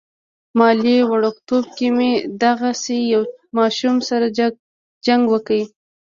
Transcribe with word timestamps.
مالې 0.57 0.97
وړوکتوب 1.09 1.65
کې 1.77 1.87
مې 1.95 2.11
دغسې 2.43 2.97
يو 3.13 3.21
ماشوم 3.57 3.95
سره 4.09 4.25
جنګ 5.07 5.23
وکه. 5.33 5.59